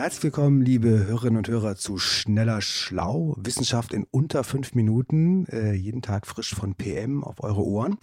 Herzlich 0.00 0.22
willkommen, 0.22 0.62
liebe 0.62 0.88
Hörerinnen 0.88 1.36
und 1.36 1.48
Hörer, 1.48 1.76
zu 1.76 1.98
Schneller 1.98 2.62
Schlau. 2.62 3.34
Wissenschaft 3.36 3.92
in 3.92 4.06
unter 4.10 4.44
fünf 4.44 4.74
Minuten, 4.74 5.44
äh, 5.48 5.74
jeden 5.74 6.00
Tag 6.00 6.26
frisch 6.26 6.54
von 6.54 6.74
PM 6.74 7.22
auf 7.22 7.42
eure 7.42 7.62
Ohren. 7.62 7.98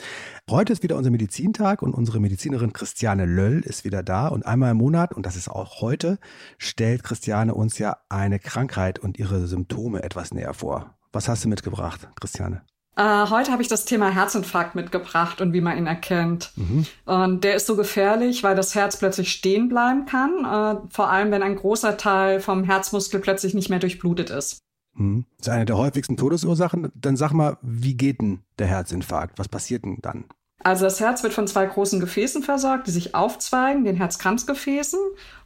Heute 0.48 0.74
ist 0.74 0.84
wieder 0.84 0.96
unser 0.96 1.10
Medizintag 1.10 1.82
und 1.82 1.96
unsere 1.96 2.20
Medizinerin 2.20 2.72
Christiane 2.72 3.26
Löll 3.26 3.62
ist 3.62 3.84
wieder 3.84 4.04
da. 4.04 4.28
Und 4.28 4.46
einmal 4.46 4.70
im 4.70 4.78
Monat, 4.78 5.16
und 5.16 5.26
das 5.26 5.36
ist 5.36 5.50
auch 5.50 5.82
heute, 5.82 6.20
stellt 6.60 7.04
Christiane 7.04 7.56
uns 7.56 7.80
ja 7.80 7.98
eine 8.10 8.38
Krankheit 8.38 9.00
und 9.00 9.18
ihre 9.18 9.48
Symptome 9.48 10.04
etwas 10.04 10.32
näher 10.32 10.54
vor. 10.54 10.96
Was 11.12 11.28
hast 11.28 11.46
du 11.46 11.50
mitgebracht, 11.50 12.10
Christiane? 12.22 12.62
Äh, 12.98 13.30
heute 13.30 13.52
habe 13.52 13.62
ich 13.62 13.68
das 13.68 13.86
Thema 13.86 14.10
Herzinfarkt 14.10 14.74
mitgebracht 14.74 15.40
und 15.40 15.54
wie 15.54 15.62
man 15.62 15.78
ihn 15.78 15.86
erkennt. 15.86 16.52
Mhm. 16.56 16.86
Und 17.06 17.44
der 17.44 17.56
ist 17.56 17.68
so 17.68 17.76
gefährlich, 17.76 18.42
weil 18.42 18.56
das 18.56 18.74
Herz 18.74 18.98
plötzlich 18.98 19.32
stehen 19.32 19.70
bleiben 19.70 20.08
kann, 20.08 20.44
äh, 20.44 20.82
vor 20.90 21.12
allem 21.12 21.30
wenn 21.30 21.44
ein 21.44 21.56
großer 21.56 21.98
Teil 21.98 22.40
vom 22.40 22.64
Herzmuskel 22.64 23.20
plötzlich 23.20 23.54
nicht 23.54 23.70
mehr 23.70 23.78
durchblutet 23.78 24.32
ist. 24.32 24.58
Mhm. 24.96 25.26
Das 25.38 25.48
ist 25.48 25.54
eine 25.54 25.66
der 25.66 25.78
häufigsten 25.78 26.18
Todesursachen. 26.18 26.92
Dann 26.96 27.18
sag 27.18 27.34
mal, 27.34 27.58
wie 27.62 27.96
geht 27.96 28.20
denn 28.20 28.40
der 28.58 28.66
Herzinfarkt? 28.66 29.38
Was 29.38 29.48
passiert 29.48 29.86
denn 29.86 30.00
dann? 30.02 30.26
Also 30.64 30.86
das 30.86 31.00
Herz 31.00 31.22
wird 31.22 31.34
von 31.34 31.48
zwei 31.48 31.68
großen 31.68 32.00
Gefäßen 32.00 32.42
versorgt, 32.42 32.88
die 32.88 32.92
sich 32.92 33.14
aufzweigen, 33.14 33.86
den 33.86 33.96
Herzkranzgefäßen. 33.96 35.00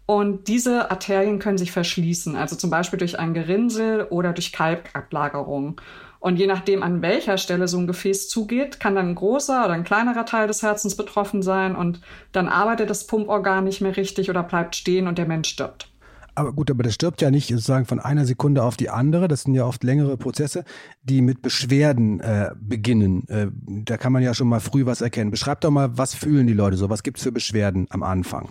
Und 0.06 0.48
diese 0.48 0.90
Arterien 0.90 1.40
können 1.40 1.58
sich 1.58 1.74
verschließen, 1.74 2.36
also 2.36 2.56
zum 2.56 2.70
Beispiel 2.70 2.98
durch 2.98 3.20
ein 3.20 3.34
Gerinnsel 3.34 4.08
oder 4.10 4.32
durch 4.34 4.52
Kalkablagerung. 4.52 5.80
Und 6.22 6.38
je 6.38 6.46
nachdem, 6.46 6.84
an 6.84 7.02
welcher 7.02 7.40
Stelle 7.40 7.68
so 7.68 7.80
ein 7.80 7.88
Gefäß 7.88 8.30
zugeht, 8.30 8.80
kann 8.80 8.94
dann 8.94 9.10
ein 9.10 9.16
großer 9.16 9.66
oder 9.66 9.74
ein 9.74 9.84
kleinerer 9.84 10.24
Teil 10.24 10.46
des 10.46 10.62
Herzens 10.62 10.96
betroffen 10.96 11.42
sein 11.42 11.76
und 11.76 12.00
dann 12.32 12.48
arbeitet 12.48 12.92
das 12.92 13.08
Pumporgan 13.08 13.64
nicht 13.64 13.82
mehr 13.82 13.98
richtig 13.98 14.30
oder 14.30 14.44
bleibt 14.44 14.76
stehen 14.76 15.08
und 15.08 15.18
der 15.18 15.26
Mensch 15.26 15.50
stirbt. 15.50 15.90
Aber 16.36 16.54
gut, 16.54 16.70
aber 16.70 16.84
das 16.84 16.94
stirbt 16.94 17.24
ja 17.24 17.32
nicht 17.32 17.50
sozusagen 17.50 17.86
von 17.86 18.00
einer 18.00 18.26
Sekunde 18.26 18.64
auf 18.64 18.78
die 18.78 18.92
andere. 18.92 19.28
Das 19.28 19.42
sind 19.44 19.56
ja 19.56 19.66
oft 19.66 19.84
längere 19.84 20.16
Prozesse, 20.16 20.64
die 21.02 21.24
mit 21.24 21.42
Beschwerden 21.42 22.20
äh, 22.20 22.52
beginnen. 22.56 23.28
Äh, 23.28 23.48
da 23.84 23.98
kann 23.98 24.14
man 24.14 24.22
ja 24.22 24.36
schon 24.36 24.48
mal 24.48 24.60
früh 24.60 24.86
was 24.86 25.02
erkennen. 25.02 25.32
Beschreib 25.32 25.62
doch 25.62 25.72
mal, 25.72 25.98
was 25.98 26.14
fühlen 26.14 26.46
die 26.46 26.54
Leute 26.54 26.78
so? 26.78 26.90
Was 26.92 27.02
gibt 27.02 27.18
es 27.18 27.24
für 27.24 27.32
Beschwerden 27.32 27.88
am 27.90 28.04
Anfang? 28.04 28.50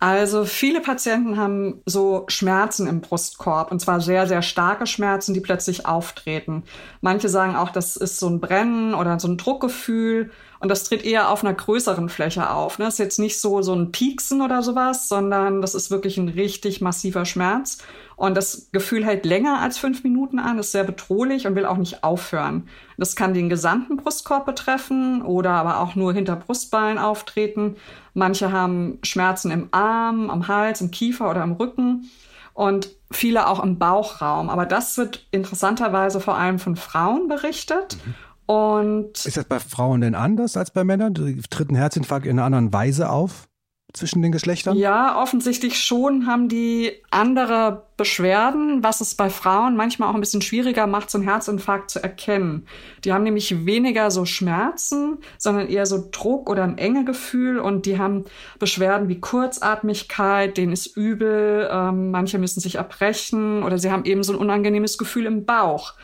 Also 0.00 0.44
viele 0.44 0.80
Patienten 0.80 1.36
haben 1.36 1.82
so 1.84 2.24
Schmerzen 2.28 2.86
im 2.86 3.00
Brustkorb 3.00 3.72
und 3.72 3.80
zwar 3.80 4.00
sehr, 4.00 4.28
sehr 4.28 4.42
starke 4.42 4.86
Schmerzen, 4.86 5.34
die 5.34 5.40
plötzlich 5.40 5.86
auftreten. 5.86 6.62
Manche 7.00 7.28
sagen 7.28 7.56
auch, 7.56 7.70
das 7.70 7.96
ist 7.96 8.20
so 8.20 8.28
ein 8.28 8.40
Brennen 8.40 8.94
oder 8.94 9.18
so 9.18 9.26
ein 9.26 9.36
Druckgefühl 9.38 10.30
und 10.60 10.68
das 10.68 10.84
tritt 10.84 11.04
eher 11.04 11.30
auf 11.30 11.44
einer 11.44 11.54
größeren 11.54 12.08
Fläche 12.08 12.50
auf. 12.50 12.78
Ne? 12.78 12.86
Das 12.86 12.94
ist 12.94 12.98
jetzt 12.98 13.18
nicht 13.18 13.40
so, 13.40 13.62
so 13.62 13.74
ein 13.74 13.92
Pieksen 13.92 14.42
oder 14.42 14.62
sowas, 14.62 15.08
sondern 15.08 15.60
das 15.60 15.74
ist 15.74 15.90
wirklich 15.90 16.18
ein 16.18 16.28
richtig 16.28 16.80
massiver 16.80 17.24
Schmerz. 17.24 17.78
Und 18.16 18.36
das 18.36 18.70
Gefühl 18.72 19.04
hält 19.04 19.24
länger 19.24 19.60
als 19.60 19.78
fünf 19.78 20.02
Minuten 20.02 20.40
an, 20.40 20.58
ist 20.58 20.72
sehr 20.72 20.82
bedrohlich 20.82 21.46
und 21.46 21.54
will 21.54 21.64
auch 21.64 21.76
nicht 21.76 22.02
aufhören. 22.02 22.68
Das 22.96 23.14
kann 23.14 23.34
den 23.34 23.48
gesamten 23.48 23.96
Brustkorb 23.96 24.44
betreffen 24.44 25.22
oder 25.22 25.52
aber 25.52 25.78
auch 25.78 25.94
nur 25.94 26.12
hinter 26.12 26.34
Brustbein 26.34 26.98
auftreten. 26.98 27.76
Manche 28.14 28.50
haben 28.50 28.98
Schmerzen 29.04 29.52
im 29.52 29.68
Arm, 29.70 30.30
am 30.30 30.48
Hals, 30.48 30.80
im 30.80 30.90
Kiefer 30.90 31.30
oder 31.30 31.44
im 31.44 31.52
Rücken 31.52 32.10
und 32.54 32.88
viele 33.12 33.46
auch 33.46 33.62
im 33.62 33.78
Bauchraum. 33.78 34.50
Aber 34.50 34.66
das 34.66 34.98
wird 34.98 35.28
interessanterweise 35.30 36.20
vor 36.20 36.36
allem 36.36 36.58
von 36.58 36.74
Frauen 36.74 37.28
berichtet. 37.28 37.98
Mhm. 38.04 38.14
Und 38.48 39.26
ist 39.26 39.36
das 39.36 39.44
bei 39.44 39.60
Frauen 39.60 40.00
denn 40.00 40.14
anders 40.14 40.56
als 40.56 40.70
bei 40.70 40.82
Männern? 40.82 41.14
Tritt 41.14 41.70
ein 41.70 41.74
Herzinfarkt 41.76 42.24
in 42.24 42.38
einer 42.38 42.46
anderen 42.46 42.72
Weise 42.72 43.10
auf? 43.10 43.48
zwischen 43.94 44.20
den 44.20 44.32
Geschlechtern? 44.32 44.76
Ja, 44.76 45.20
offensichtlich 45.20 45.82
schon 45.82 46.26
haben 46.26 46.48
die 46.48 46.92
andere 47.10 47.86
Beschwerden, 47.96 48.82
was 48.82 49.00
es 49.00 49.14
bei 49.14 49.30
Frauen 49.30 49.76
manchmal 49.76 50.10
auch 50.10 50.14
ein 50.14 50.20
bisschen 50.20 50.42
schwieriger 50.42 50.86
macht, 50.86 51.10
so 51.10 51.18
einen 51.18 51.26
Herzinfarkt 51.26 51.90
zu 51.90 52.02
erkennen. 52.02 52.66
Die 53.04 53.12
haben 53.12 53.24
nämlich 53.24 53.64
weniger 53.64 54.10
so 54.10 54.26
Schmerzen, 54.26 55.18
sondern 55.38 55.68
eher 55.68 55.86
so 55.86 56.06
Druck 56.10 56.50
oder 56.50 56.64
ein 56.64 56.76
enge 56.76 57.04
Gefühl 57.04 57.58
und 57.58 57.86
die 57.86 57.98
haben 57.98 58.26
Beschwerden 58.58 59.08
wie 59.08 59.20
Kurzatmigkeit, 59.20 60.56
denen 60.58 60.72
ist 60.72 60.94
übel, 60.96 61.68
ähm, 61.72 62.10
manche 62.10 62.38
müssen 62.38 62.60
sich 62.60 62.74
erbrechen 62.74 63.62
oder 63.62 63.78
sie 63.78 63.90
haben 63.90 64.04
eben 64.04 64.22
so 64.22 64.34
ein 64.34 64.38
unangenehmes 64.38 64.98
Gefühl 64.98 65.24
im 65.24 65.46
Bauch. 65.46 65.94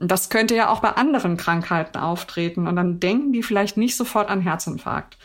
Das 0.00 0.30
könnte 0.30 0.56
ja 0.56 0.70
auch 0.70 0.80
bei 0.80 0.90
anderen 0.90 1.36
Krankheiten 1.36 1.98
auftreten 1.98 2.66
und 2.66 2.76
dann 2.76 3.00
denken 3.00 3.32
die 3.32 3.42
vielleicht 3.42 3.76
nicht 3.76 3.96
sofort 3.96 4.30
an 4.30 4.40
Herzinfarkt. 4.40 5.18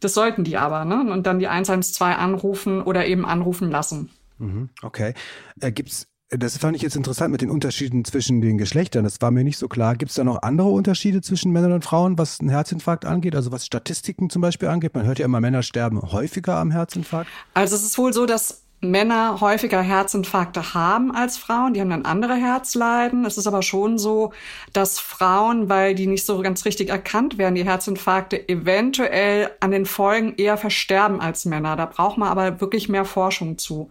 Das 0.00 0.14
sollten 0.14 0.44
die 0.44 0.56
aber, 0.56 0.84
ne? 0.84 1.12
Und 1.12 1.26
dann 1.26 1.38
die 1.38 1.48
112 1.48 2.18
anrufen 2.18 2.82
oder 2.82 3.06
eben 3.06 3.26
anrufen 3.26 3.70
lassen. 3.70 4.10
Mhm, 4.38 4.70
okay. 4.82 5.14
Äh, 5.60 5.72
gibt's 5.72 6.06
das 6.30 6.58
fand 6.58 6.76
ich 6.76 6.82
jetzt 6.82 6.94
interessant 6.94 7.32
mit 7.32 7.40
den 7.40 7.50
Unterschieden 7.50 8.04
zwischen 8.04 8.40
den 8.40 8.56
Geschlechtern. 8.56 9.02
Das 9.02 9.20
war 9.20 9.32
mir 9.32 9.42
nicht 9.42 9.58
so 9.58 9.66
klar. 9.66 9.96
Gibt 9.96 10.10
es 10.10 10.14
da 10.14 10.22
noch 10.22 10.42
andere 10.42 10.68
Unterschiede 10.68 11.22
zwischen 11.22 11.50
Männern 11.50 11.72
und 11.72 11.84
Frauen, 11.84 12.18
was 12.18 12.38
einen 12.38 12.50
Herzinfarkt 12.50 13.04
angeht? 13.04 13.34
Also 13.34 13.50
was 13.50 13.66
Statistiken 13.66 14.30
zum 14.30 14.40
Beispiel 14.40 14.68
angeht? 14.68 14.94
Man 14.94 15.06
hört 15.06 15.18
ja 15.18 15.24
immer, 15.24 15.40
Männer 15.40 15.64
sterben 15.64 16.00
häufiger 16.00 16.56
am 16.56 16.70
Herzinfarkt. 16.70 17.28
Also 17.54 17.74
es 17.74 17.82
ist 17.82 17.98
wohl 17.98 18.12
so, 18.12 18.26
dass 18.26 18.59
Männer 18.80 19.40
häufiger 19.40 19.82
Herzinfarkte 19.82 20.72
haben 20.72 21.14
als 21.14 21.36
Frauen. 21.36 21.74
Die 21.74 21.80
haben 21.80 21.90
dann 21.90 22.06
andere 22.06 22.34
Herzleiden. 22.34 23.26
Es 23.26 23.36
ist 23.36 23.46
aber 23.46 23.62
schon 23.62 23.98
so, 23.98 24.32
dass 24.72 24.98
Frauen, 24.98 25.68
weil 25.68 25.94
die 25.94 26.06
nicht 26.06 26.24
so 26.24 26.40
ganz 26.40 26.64
richtig 26.64 26.88
erkannt 26.88 27.36
werden, 27.36 27.54
die 27.54 27.64
Herzinfarkte 27.64 28.48
eventuell 28.48 29.50
an 29.60 29.70
den 29.70 29.84
Folgen 29.84 30.34
eher 30.36 30.56
versterben 30.56 31.20
als 31.20 31.44
Männer. 31.44 31.76
Da 31.76 31.84
braucht 31.86 32.16
man 32.16 32.30
aber 32.30 32.60
wirklich 32.60 32.88
mehr 32.88 33.04
Forschung 33.04 33.58
zu. 33.58 33.90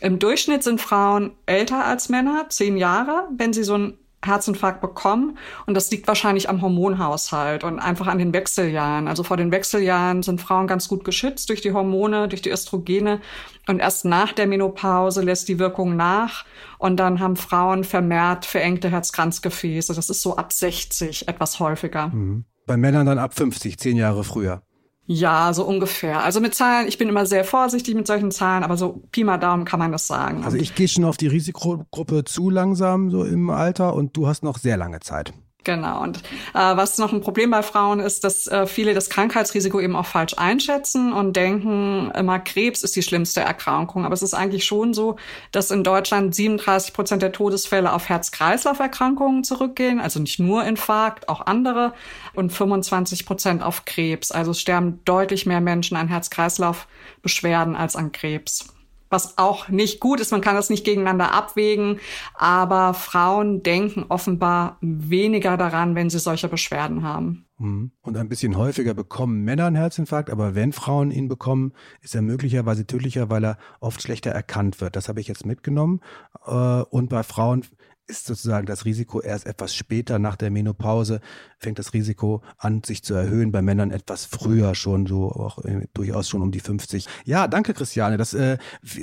Im 0.00 0.20
Durchschnitt 0.20 0.62
sind 0.62 0.80
Frauen 0.80 1.32
älter 1.46 1.84
als 1.84 2.08
Männer, 2.08 2.46
zehn 2.48 2.76
Jahre, 2.76 3.28
wenn 3.36 3.52
sie 3.52 3.64
so 3.64 3.74
ein 3.74 3.98
Herzinfarkt 4.24 4.80
bekommen. 4.80 5.38
Und 5.66 5.74
das 5.74 5.90
liegt 5.90 6.08
wahrscheinlich 6.08 6.48
am 6.48 6.60
Hormonhaushalt 6.60 7.62
und 7.64 7.78
einfach 7.78 8.08
an 8.08 8.18
den 8.18 8.32
Wechseljahren. 8.32 9.06
Also 9.06 9.22
vor 9.22 9.36
den 9.36 9.52
Wechseljahren 9.52 10.22
sind 10.22 10.40
Frauen 10.40 10.66
ganz 10.66 10.88
gut 10.88 11.04
geschützt 11.04 11.48
durch 11.48 11.60
die 11.60 11.72
Hormone, 11.72 12.28
durch 12.28 12.42
die 12.42 12.50
Östrogene. 12.50 13.20
Und 13.68 13.80
erst 13.80 14.04
nach 14.04 14.32
der 14.32 14.46
Menopause 14.46 15.22
lässt 15.22 15.48
die 15.48 15.58
Wirkung 15.58 15.96
nach. 15.96 16.44
Und 16.78 16.96
dann 16.96 17.20
haben 17.20 17.36
Frauen 17.36 17.84
vermehrt 17.84 18.44
verengte 18.44 18.90
Herzkranzgefäße. 18.90 19.94
Das 19.94 20.10
ist 20.10 20.22
so 20.22 20.36
ab 20.36 20.52
60 20.52 21.28
etwas 21.28 21.60
häufiger. 21.60 22.08
Mhm. 22.08 22.44
Bei 22.66 22.76
Männern 22.76 23.06
dann 23.06 23.18
ab 23.18 23.34
50, 23.34 23.78
zehn 23.78 23.96
Jahre 23.96 24.24
früher. 24.24 24.62
Ja, 25.10 25.54
so 25.54 25.64
ungefähr. 25.64 26.22
Also 26.22 26.38
mit 26.38 26.54
Zahlen, 26.54 26.86
ich 26.86 26.98
bin 26.98 27.08
immer 27.08 27.24
sehr 27.24 27.42
vorsichtig 27.42 27.94
mit 27.94 28.06
solchen 28.06 28.30
Zahlen, 28.30 28.62
aber 28.62 28.76
so 28.76 29.02
Pi 29.10 29.24
mal 29.24 29.38
Daumen 29.38 29.64
kann 29.64 29.78
man 29.78 29.90
das 29.90 30.06
sagen. 30.06 30.44
Also 30.44 30.58
ich 30.58 30.74
gehe 30.74 30.86
schon 30.86 31.06
auf 31.06 31.16
die 31.16 31.28
Risikogruppe 31.28 32.24
zu 32.24 32.50
langsam 32.50 33.10
so 33.10 33.24
im 33.24 33.48
Alter 33.48 33.94
und 33.94 34.14
du 34.18 34.26
hast 34.26 34.42
noch 34.42 34.58
sehr 34.58 34.76
lange 34.76 35.00
Zeit. 35.00 35.32
Genau. 35.68 36.02
Und 36.02 36.22
äh, 36.54 36.76
was 36.76 36.96
noch 36.96 37.12
ein 37.12 37.20
Problem 37.20 37.50
bei 37.50 37.62
Frauen 37.62 38.00
ist, 38.00 38.24
dass 38.24 38.46
äh, 38.46 38.66
viele 38.66 38.94
das 38.94 39.10
Krankheitsrisiko 39.10 39.80
eben 39.80 39.96
auch 39.96 40.06
falsch 40.06 40.32
einschätzen 40.38 41.12
und 41.12 41.36
denken, 41.36 42.10
immer 42.12 42.38
Krebs 42.38 42.82
ist 42.82 42.96
die 42.96 43.02
schlimmste 43.02 43.42
Erkrankung. 43.42 44.06
Aber 44.06 44.14
es 44.14 44.22
ist 44.22 44.32
eigentlich 44.32 44.64
schon 44.64 44.94
so, 44.94 45.16
dass 45.52 45.70
in 45.70 45.84
Deutschland 45.84 46.34
37 46.34 46.94
Prozent 46.94 47.20
der 47.20 47.32
Todesfälle 47.32 47.92
auf 47.92 48.08
Herz-Kreislauf-Erkrankungen 48.08 49.44
zurückgehen, 49.44 50.00
also 50.00 50.20
nicht 50.20 50.40
nur 50.40 50.64
Infarkt, 50.64 51.28
auch 51.28 51.42
andere, 51.44 51.92
und 52.32 52.50
25 52.50 53.26
Prozent 53.26 53.62
auf 53.62 53.84
Krebs. 53.84 54.30
Also 54.30 54.52
es 54.52 54.60
sterben 54.62 55.00
deutlich 55.04 55.44
mehr 55.44 55.60
Menschen 55.60 55.98
an 55.98 56.08
Herz-Kreislauf-Beschwerden 56.08 57.76
als 57.76 57.94
an 57.94 58.10
Krebs 58.10 58.72
was 59.10 59.38
auch 59.38 59.68
nicht 59.68 60.00
gut 60.00 60.20
ist. 60.20 60.32
Man 60.32 60.40
kann 60.40 60.54
das 60.54 60.70
nicht 60.70 60.84
gegeneinander 60.84 61.32
abwägen, 61.32 62.00
aber 62.34 62.94
Frauen 62.94 63.62
denken 63.62 64.06
offenbar 64.08 64.78
weniger 64.80 65.56
daran, 65.56 65.94
wenn 65.94 66.10
sie 66.10 66.18
solche 66.18 66.48
Beschwerden 66.48 67.02
haben. 67.02 67.46
Mhm. 67.58 67.90
Und 68.02 68.16
ein 68.16 68.28
bisschen 68.28 68.56
häufiger 68.56 68.94
bekommen 68.94 69.44
Männer 69.44 69.66
einen 69.66 69.76
Herzinfarkt, 69.76 70.30
aber 70.30 70.54
wenn 70.54 70.72
Frauen 70.72 71.10
ihn 71.10 71.28
bekommen, 71.28 71.72
ist 72.02 72.14
er 72.14 72.22
möglicherweise 72.22 72.86
tödlicher, 72.86 73.30
weil 73.30 73.44
er 73.44 73.58
oft 73.80 74.00
schlechter 74.02 74.30
erkannt 74.30 74.80
wird. 74.80 74.96
Das 74.96 75.08
habe 75.08 75.20
ich 75.20 75.28
jetzt 75.28 75.44
mitgenommen. 75.44 76.00
Äh, 76.46 76.52
und 76.52 77.08
bei 77.10 77.22
Frauen 77.22 77.64
ist 78.08 78.26
sozusagen 78.26 78.66
das 78.66 78.84
Risiko 78.84 79.20
erst 79.20 79.46
etwas 79.46 79.74
später 79.74 80.18
nach 80.18 80.36
der 80.36 80.50
Menopause, 80.50 81.20
fängt 81.58 81.78
das 81.78 81.92
Risiko 81.92 82.42
an, 82.56 82.82
sich 82.82 83.02
zu 83.02 83.14
erhöhen. 83.14 83.52
Bei 83.52 83.62
Männern 83.62 83.90
etwas 83.90 84.24
früher 84.24 84.74
schon, 84.74 85.06
so 85.06 85.30
auch 85.30 85.64
äh, 85.64 85.86
durchaus 85.92 86.28
schon 86.28 86.42
um 86.42 86.50
die 86.50 86.60
50. 86.60 87.06
Ja, 87.24 87.46
danke, 87.48 87.74
Christiane. 87.74 88.16
Das, 88.16 88.34
äh, 88.34 88.58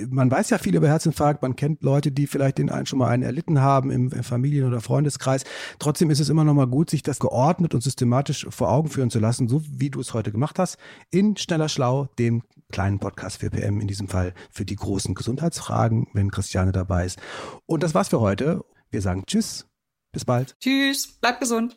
man 0.09 0.29
weiß 0.31 0.49
ja 0.49 0.57
viel 0.57 0.75
über 0.75 0.87
Herzinfarkt, 0.87 1.41
man 1.41 1.55
kennt 1.55 1.83
Leute, 1.83 2.11
die 2.11 2.27
vielleicht 2.27 2.57
den 2.57 2.69
einen 2.69 2.85
schon 2.85 2.99
mal 2.99 3.09
einen 3.09 3.23
erlitten 3.23 3.61
haben 3.61 3.91
im, 3.91 4.11
im 4.11 4.23
Familien- 4.23 4.67
oder 4.67 4.81
Freundeskreis. 4.81 5.43
Trotzdem 5.79 6.09
ist 6.09 6.19
es 6.19 6.29
immer 6.29 6.43
noch 6.43 6.53
mal 6.53 6.67
gut, 6.67 6.89
sich 6.89 7.03
das 7.03 7.19
geordnet 7.19 7.73
und 7.73 7.81
systematisch 7.81 8.47
vor 8.49 8.71
Augen 8.71 8.89
führen 8.89 9.11
zu 9.11 9.19
lassen, 9.19 9.47
so 9.47 9.61
wie 9.69 9.89
du 9.89 9.99
es 9.99 10.13
heute 10.13 10.31
gemacht 10.31 10.57
hast, 10.57 10.77
in 11.11 11.37
Schneller 11.37 11.69
Schlau, 11.69 12.07
dem 12.17 12.41
kleinen 12.71 12.99
Podcast 12.99 13.37
für 13.37 13.49
PM, 13.49 13.79
in 13.79 13.87
diesem 13.87 14.07
Fall 14.07 14.33
für 14.49 14.65
die 14.65 14.75
großen 14.75 15.13
Gesundheitsfragen, 15.13 16.07
wenn 16.13 16.31
Christiane 16.31 16.71
dabei 16.71 17.05
ist. 17.05 17.19
Und 17.65 17.83
das 17.83 17.93
war's 17.93 18.09
für 18.09 18.19
heute. 18.19 18.63
Wir 18.95 19.01
sagen 19.01 19.25
Tschüss, 19.27 19.67
bis 20.13 20.23
bald. 20.23 20.55
Tschüss, 20.61 21.17
bleib 21.19 21.41
gesund. 21.41 21.75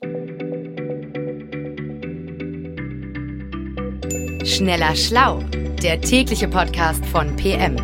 Schneller 4.46 4.94
Schlau, 4.94 5.40
der 5.82 6.00
tägliche 6.00 6.46
Podcast 6.46 7.04
von 7.06 7.34
PM. 7.34 7.76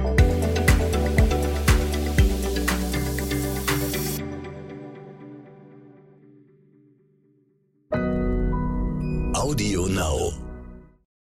Audio 9.35 9.89
Now. 9.89 10.44